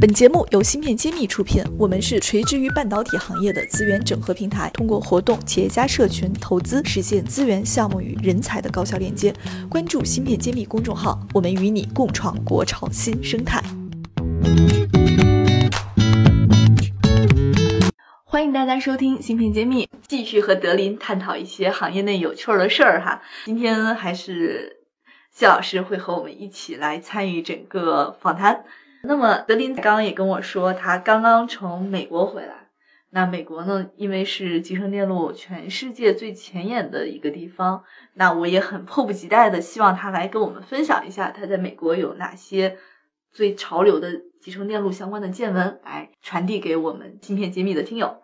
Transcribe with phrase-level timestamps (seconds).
[0.00, 9.30] 本节目由芯片揭秘出品，我们是垂直于半导体行业的资源整合平台，通过活动、企业家社群、投资，实现资源、项目与人才的高效链接。
[9.68, 13.62] 关注芯片揭秘公众号，我们与你共创国潮新生态。
[18.24, 23.20] 欢迎大家收听芯片揭秘，继续和德林探讨一些行业内有趣的事儿哈。
[23.44, 24.78] 今天还是
[25.30, 28.64] 谢老师会和我们一起来参与整个访谈。
[29.02, 32.68] 那么德林刚刚也跟我说，他刚刚从美国回来。
[33.12, 37.82] 那美国呢，因为是集成电路全世界最前沿的一个地方，
[38.14, 42.76] 那我也很迫不及待的希望他来跟我们分享一下他在美国有哪些
[43.32, 48.18] 最潮流的集成电路相关的见闻，来传递给我们芯片揭秘的听友。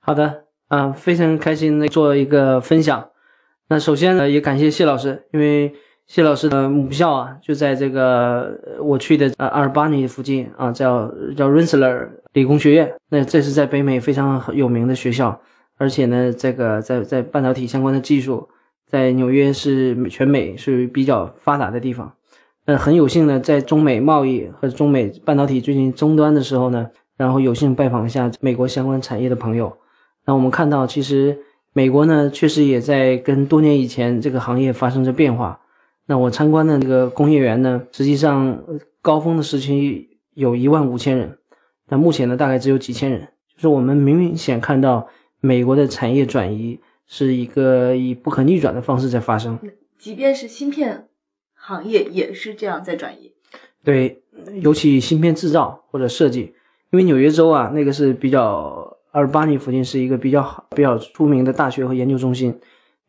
[0.00, 3.10] 好的，啊，非常开心的做一个分享。
[3.68, 5.74] 那首先呢，也感谢谢老师，因为。
[6.08, 12.90] 谢老师的母校啊，就在这个我去的呃阿尔巴尼附近啊，叫叫 Rensselaer 理工学院。
[13.10, 15.38] 那这是在北美非常有名的学校，
[15.76, 18.48] 而且呢，这个在在半导体相关的技术，
[18.86, 22.10] 在纽约是全美是比较发达的地方。
[22.64, 29.76] 那很有幸呢，在中美贸易和中美半导体最近终端的时候呢，然后有幸拜访一下美国相关产业的朋友。
[30.24, 31.36] 那我们看到，其实
[31.74, 35.60] 美国呢，确实也在跟多年以前这个行业发生着变化。
[36.10, 38.64] 那我参观的这个工业园呢，实际上
[39.02, 41.36] 高峰的时期有一万五千人，
[41.86, 43.28] 那目前呢大概只有几千人。
[43.54, 45.08] 就是我们明显看到
[45.40, 49.58] 美国的产业转移是一个以不可逆转的方式在发生。
[49.98, 51.08] 即便是芯片
[51.52, 53.34] 行业也是这样在转移。
[53.84, 54.22] 对，
[54.62, 56.54] 尤其芯片制造或者设计，
[56.90, 62.58] 因为纽约州啊，那个是比较阿尔巴尼附近是一个比较好、比较出名的大学和研究中心，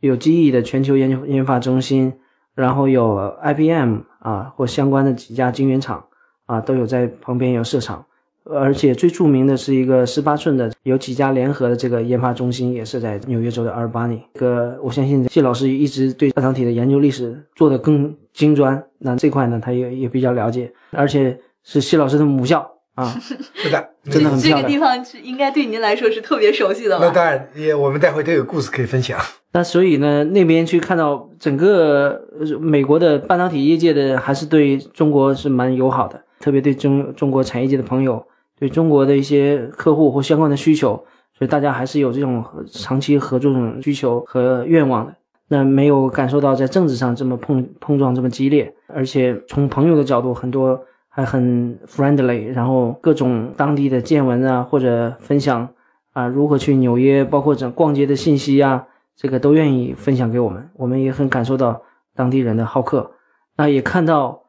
[0.01, 2.11] 有记忆的全球研究研发中心。
[2.59, 6.03] 然后有 IBM 啊，或相关的几家晶圆厂
[6.45, 8.05] 啊，都有在旁边有设厂，
[8.43, 14.21] 而且最著名的是一个十八寸的，有几家联合的这个研发中心也是在纽约州的阿尔巴尼。
[14.33, 22.69] 这个我相信谢老师一直对半导体的研究历史做得更精专，那这块呢他也也比较了解，而且是谢老师的母校。
[22.99, 23.15] 啊，
[23.55, 24.57] 是的， 真的很漂亮。
[24.57, 27.05] 这个地方是应该对您来说是特别熟悉的吧？
[27.05, 29.17] 那当然，也我们待会都有故事可以分享。
[29.53, 32.21] 那所以呢，那边去看到整个
[32.59, 38.21] 美国的半导体业界的，还是对中国是蛮友好的，特别对中中国产业界的朋友，
[38.59, 40.91] 对中国的一些客户或相关的需求，
[41.37, 45.15] 所以大家还是有这种长期合作这种需求和愿望的。
[45.47, 50.79] 那没有感受到在政治上这么碰碰撞这么激烈，而且从朋友的角度，很多。
[51.19, 55.67] 还很 friendly，然后各种当地的见闻啊，或者分享
[56.13, 58.87] 啊，如何去纽约，包括整逛街的信息啊，
[59.17, 60.69] 这个都愿意分享给我们。
[60.75, 61.81] 我们也很感受到
[62.15, 63.11] 当地人的好客。
[63.57, 64.43] 那也看到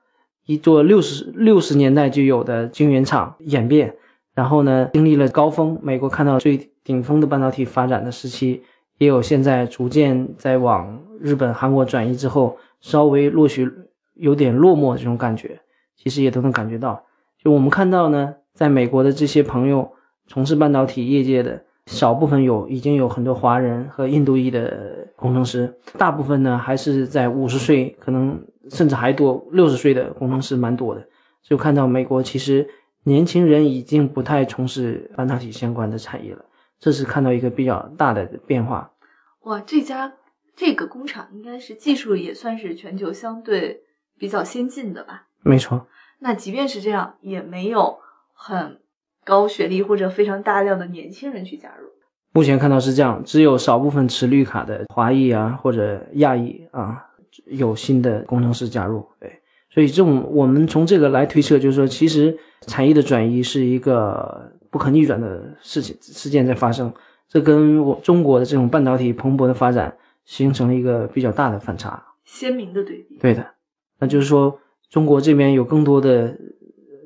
[0.47, 3.97] 一座六十六十年代就有的晶圆厂演变，
[4.33, 8.63] 然后呢，经历了高峰，美国看到最顶峰的半导体发展的时期，
[8.99, 13.69] 也有现在逐渐在往日本、韩国转移之后，稍微落许
[14.15, 15.59] 有点落寞这种感觉。
[16.03, 17.05] 其实也都能感觉到，
[17.37, 19.93] 就我们看到呢，在美国的这些朋友
[20.27, 31.07] 从事半导体业界的少部分有已经有很多华人和印度裔的工程师，大部分呢还是在五十岁，可能甚至还多六十岁的工程师蛮多的。
[31.43, 32.67] 就看到美国其实
[33.03, 36.45] 年轻人已经不太从事半导体相关的产业了，
[36.79, 38.93] 这是看到一个比较大的变化。
[39.41, 40.15] 哇，这家
[40.57, 43.83] 这个工厂应该是技术也算是全球相对
[44.19, 45.27] 比较先进的吧？
[45.43, 45.87] 没错，
[46.19, 47.99] 那即便是这样，也没有
[48.35, 48.79] 很
[49.25, 51.89] 高学历或者非常大量的年轻人去加入。
[52.33, 57.07] 目前看到是这样，只有少部分持绿卡的华裔啊或者亚裔啊
[57.47, 59.07] 有新的工程师加入。
[59.19, 59.41] 对，
[59.71, 66.93] 所以这种我们从这个来推测，就是说，其实产业的转移是一个不可逆转的事情事件在发生。
[67.29, 73.17] 这跟我中国的这种半导体蓬勃的发展形成了一个比较大的反差，鲜明的对比。
[73.19, 73.55] 对的，
[73.99, 74.61] 那就是说。
[74.91, 76.37] 中国这边有更多的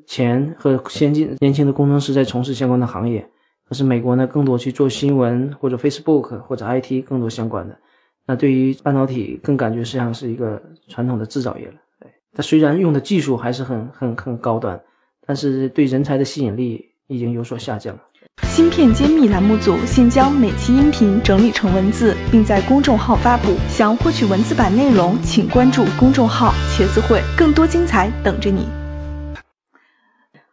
[0.07, 3.27] 钱和先进年轻的工程师在从事相关的行业，
[3.63, 7.77] 可是美国呢，更多去做新闻或者 Facebook 或者 IT 更多相关的。
[8.25, 11.73] 那对于半导体，更感觉实际上是一个传统的制造业了。
[11.99, 14.81] 对，它虽然用的技术还是很很很高端，
[15.25, 18.01] 但是对人才的吸引力已经有所下降了。
[18.43, 23.55] 芯片揭秘栏目组现将每期音频整理成文字，并在公众号发布。
[23.67, 28.67] 想获取文字版内容，请关注公众号“茄子会”，更多精彩等着你。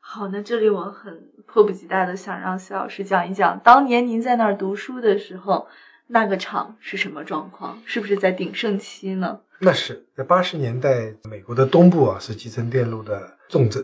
[0.00, 5.68] 好，那这里我很迫不及待的想让谢老师讲一讲，当年您在那儿读书的时候，
[6.08, 7.78] 那个厂是什么状况？
[7.84, 9.40] 是不是在鼎盛期呢？
[9.60, 13.80] 那是在八十年代，美国的东部啊是集成电路的重镇，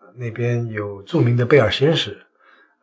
[0.00, 2.26] 呃，那边有著名的贝尔实验室，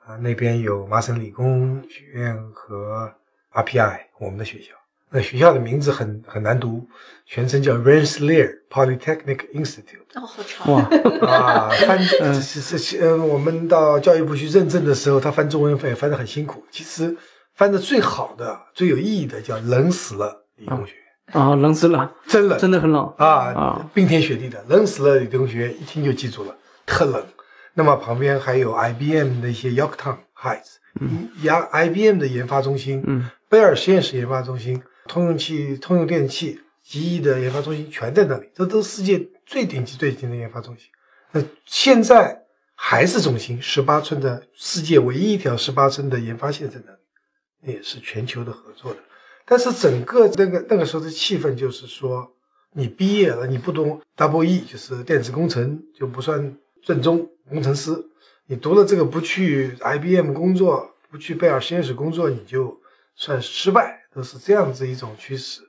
[0.07, 3.11] 啊，那边有麻省理工学院和
[3.53, 4.71] RPI 我们的学校。
[5.09, 6.87] 那学校的名字很很难读，
[7.25, 10.07] 全称叫 Rensselaer Polytechnic Institute。
[10.15, 10.81] 哦，好长哇，
[11.29, 16.63] 啊，翻是是是，呃，我们到教育部去认证的时候，他翻中文翻也翻得很辛苦。
[16.71, 17.15] 其实
[17.55, 26.55] 翻的最好的、最有意义的叫“冷死了理工学院啊，冷死了，”，真冷，真的很冷啊啊，冰天雪地的，冷死了理工学院，一听就记住了，
[26.85, 27.21] 特冷。
[27.77, 40.87] 那么旁边还有 IBM 的一些 Yorktown Heights，嗯，呀，IBM 的研发中心，嗯，贝尔实验室研发中心，通用器、通用电气、极翼的研发中心全在那里，这都是世界最顶级、最顶级的研发中心。
[41.31, 46.97] 那现在还是中心，十八寸的世界唯一一条十八寸的研发线在那里，
[47.61, 48.99] 那也是全球的合作的。
[49.45, 52.33] 但是整个那个那个时候的气氛就是说，
[52.73, 57.91] 你毕业了，你不懂 Double E，就是电子工程，就不算正宗工程师。
[58.45, 62.79] 你读了这个，不去 IBM 工作，不去贝尔实验室工作，你就
[63.15, 65.61] 算失败，都是这样子一种趋势。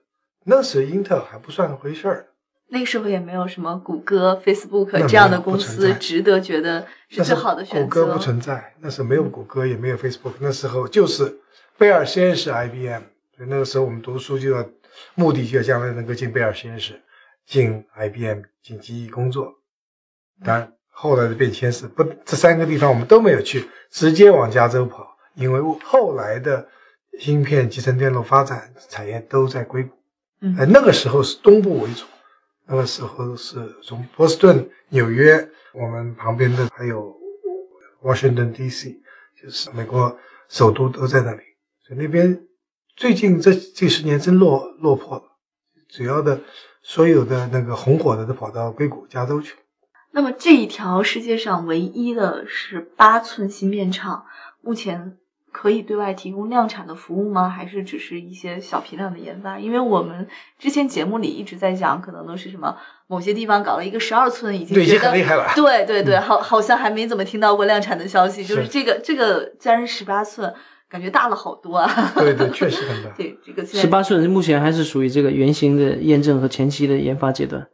[0.44, 2.28] 那时候英特尔还不算回事儿，
[2.68, 7.84] 那个时候也没有什么谷歌、Facebook 这样的公司值得觉得是最好的选择。
[7.84, 11.40] 谷歌不存在，那时候没有谷歌，也没有 Facebook，那时候就是
[11.76, 13.02] 贝尔实验室 IBM。
[13.36, 14.68] 所以那个时候我们读书就要
[15.14, 17.02] 目的就要将来能够进贝尔实验室，
[17.44, 19.54] 进 IBM，进机翼工作。
[20.44, 26.66] 当然后来的变迁是不，这三个地方我们都没有去，直接往加州跑，因为后来的
[27.20, 29.94] 芯片、集成电路发展产业都在硅谷。
[30.40, 32.04] 嗯呃，那个时候是东部为主，
[32.66, 33.54] 那个时候是
[33.84, 37.16] 从波士顿、纽约，我们旁边的还有
[38.02, 39.00] Washington D.C.，
[39.40, 40.18] 就是美国
[40.48, 41.42] 首都都在那里。
[41.86, 42.42] 所以那边
[42.96, 45.22] 最近这这十年真落落魄了，
[45.88, 46.40] 主要的
[46.82, 49.58] 所有的那个红火的都跑到硅谷、加州去了。
[50.18, 54.24] 那么这一条世界上唯一的十八寸芯片厂，
[54.62, 55.16] 目前
[55.52, 57.48] 可以对外提供量产的服务吗？
[57.48, 59.60] 还是只是一些小批量的研发？
[59.60, 60.26] 因为我们
[60.58, 62.76] 之前节目里一直在讲，可能都是什么
[63.06, 65.52] 某些地方搞了一个十二寸，已经对，已觉得经很厉害了。
[65.54, 68.44] 对对对，好，好像还没怎么听到过量产的消息。
[68.44, 70.52] 就是是这个这个，既然是十八寸，
[70.88, 72.12] 感觉大了好多啊。
[72.16, 73.10] 对对，确实很大。
[73.16, 77.68] 对，这个现在十八寸目前还是属于这个原型的验证和前期的研发阶段，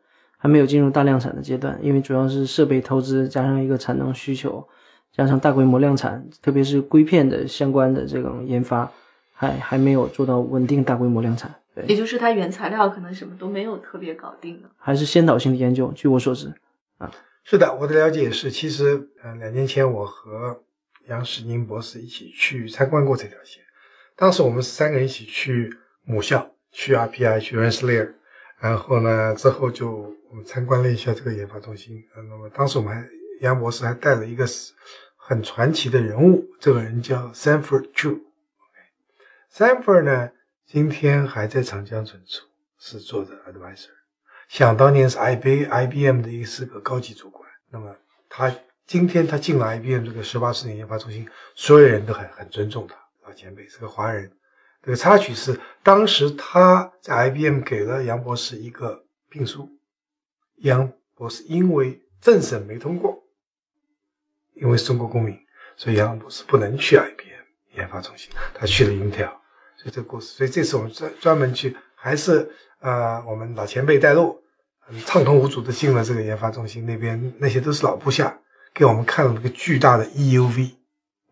[0.44, 4.62] 还没有进入大量产的阶段，因为主要是设备投资加上一个产能需求，
[5.10, 8.92] 加上大规模量产，特别是硅片的相关的这种研发，
[9.32, 11.54] 还还没有做到稳定大规模量产。
[11.74, 14.68] 对，也就是它原材料可能什么都没有特别搞定的。
[14.76, 15.90] 还是先导性的研究。
[15.96, 16.52] 据我所知，
[16.98, 17.10] 啊
[17.42, 18.50] 是的，我的了解也是。
[18.50, 20.60] 其实，呃，两年前我和
[21.08, 23.62] 杨世宁博士一起去参观过这条线。
[24.14, 25.74] 当时我们三个人一起去
[26.04, 28.12] 母校，去 RPI，去 Rensselaer，
[28.58, 32.02] 然后呢，之后就我们参观了一下这个研发中心。
[32.14, 33.06] 呃那么当时我们还
[33.40, 34.46] 杨博士还带了一个
[35.16, 38.20] 很传奇的人物，这个人叫 Sanford Chu。
[39.52, 40.30] Sanford 呢，
[40.66, 42.46] 今天还在长江存储，
[42.78, 43.90] 是做的 advisor。
[44.48, 47.94] 想当年是 IB IBM 的一个是个高级主管，那么
[48.28, 48.54] 他
[48.86, 52.96] 今天他进了 IBM 这个十八四年研发中心，所有人都很很尊重他，
[53.26, 54.30] 老前辈是个华人。
[54.84, 59.70] 这个插曲是当时他在 IBM 给了杨博士一个聘书，
[60.56, 63.24] 杨博士因为政审没通过，
[64.52, 65.38] 因为是中国公民，
[65.74, 69.32] 所以杨博士不能去 IBM 研发中心，他去了 Intel。
[69.76, 72.50] 所以这个故事，所以这次我们专专门去，还是
[72.80, 74.42] 呃我们老前辈带路，
[74.80, 78.38] 很畅通无阻的进了这个研发中心那边，那些都是老部下，
[78.74, 80.74] 给我们看了那个巨大的 EUV，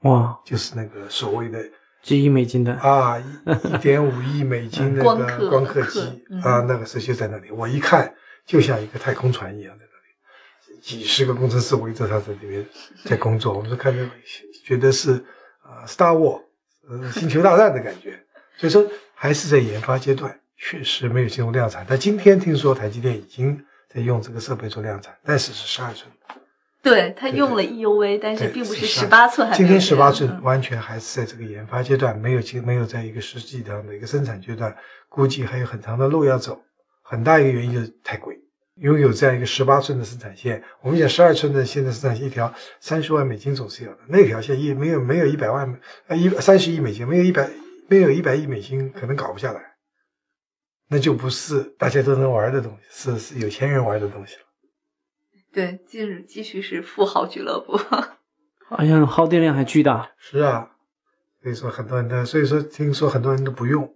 [0.00, 1.62] 哇，就是那个所谓的
[2.02, 6.40] 几亿美金的，啊一一点五亿美金那光刻个光刻刻机嗯。
[6.42, 8.12] 啊，那个时候就在那里，我一看
[8.44, 12.66] 就像一个太空船一样在那里，几十个工程师围着他在里面
[13.04, 14.04] 在工作，我们就看着
[14.64, 15.24] 觉得是
[15.62, 16.42] 啊、Star War，
[16.88, 18.20] 呃星球大战的感觉，
[18.58, 21.86] 所以说还是在研发阶段，确实没有进入量产。
[21.88, 26.10] 但今天听说台积电已经在用这个设备做量产，但是是十二寸。
[26.82, 34.76] 对，它用了 EUV，但是并不是是十八寸还今天十八寸完全还是在这个研发阶段，没有进，没有在一个实际上的一个生产阶段，
[35.08, 36.60] 估计还有很长的路要走。
[37.02, 38.36] 很大一个原因就是太贵，
[38.76, 47.48] 拥有这样一个十八寸的生产线，我们讲十二寸的现在生产线一条三十万美金总是有的，那条线一没有没有一百万呃一三十亿美金，没有一百
[47.88, 49.60] 没有一百亿美金可能搞不下来，
[50.88, 54.42] 那就不是大家都能玩的东西，是是有钱人玩的东西了。
[55.52, 57.78] 对，近日继续是富豪俱乐部。
[58.68, 60.10] 好像耗电量还巨大。
[60.16, 60.70] 是啊，
[61.42, 63.94] 所以说很多人都，所以说听说很多人都不用。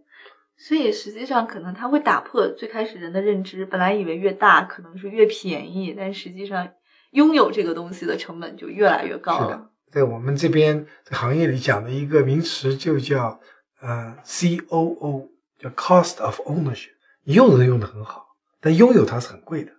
[0.59, 6.69] 所以实际上可能它会打破最开始人的认知，本来以为越大可能是越便宜，但实际上
[7.13, 9.71] 拥有这个东西的成本就越来越高是的。
[9.91, 13.41] 在我们这边行业里讲的一个名词就叫
[13.81, 16.91] 呃 COO，叫 Cost of Ownership。
[17.25, 19.73] 用人用的很好，但拥有它是很贵的。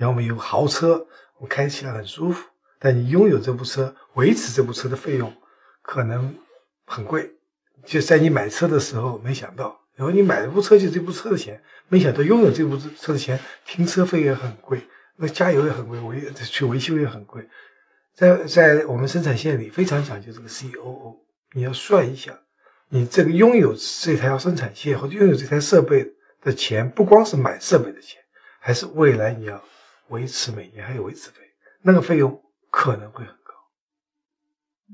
[0.00, 5.30] 然后我们有豪车，我开起来很舒服，但你拥有这部车，维持这部车的费用
[5.82, 6.34] 可能
[6.86, 7.30] 很贵。
[7.84, 14.80] 就在你买车的时候没想到，然后你买这部车就这部车的钱，没想到拥有这部车的钱，停车费也很贵，
[15.16, 17.46] 那加油也很贵，维去维修也很贵。
[18.14, 21.18] 在在我们生产线里非常讲究这个 COO，
[21.52, 22.38] 你要算一下，
[22.88, 28.18] 你这个拥有这台生产线或者拥有这台设备的钱，不光是买设备的钱，
[28.60, 29.62] 还是未来你要
[30.10, 31.40] 维持每年还有维持费，
[31.82, 33.54] 那个费用可能会很高。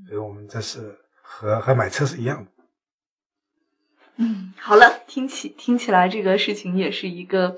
[0.07, 2.51] 所以我们这是和和买车是一样的。
[4.15, 7.57] 嗯，好了，听起听起来这个事情也是一个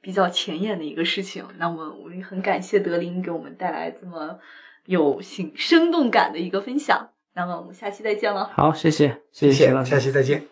[0.00, 1.46] 比较前沿的一个事情。
[1.58, 4.38] 那么我们很感谢德林给我们带来这么
[4.86, 7.10] 有 sinh 生动感的一个分享。
[7.34, 8.50] 那么我们下期再见了。
[8.54, 9.98] 好，谢谢，谢谢谢老师下。
[9.98, 10.51] 期再见。